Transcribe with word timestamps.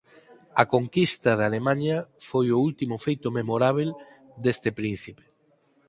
A 0.61 0.63
conquista 0.73 1.29
de 1.37 1.43
Alemaña 1.49 1.97
foi 2.29 2.45
o 2.51 2.61
último 2.67 2.95
feito 3.05 3.27
memorábel 3.39 3.89
deste 4.43 4.69
príncipe. 4.79 5.25